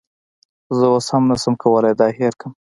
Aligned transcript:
زه 0.77 0.85
اوس 0.93 1.07
هم 1.13 1.23
نشم 1.31 1.53
کولی 1.61 1.93
دا 1.99 2.07
هیر 2.17 2.33
کړم 2.39 2.51